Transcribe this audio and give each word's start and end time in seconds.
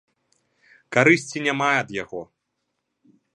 Карысці 0.97 1.43
няма 1.49 1.67
ад 1.83 1.93
яго. 2.03 2.21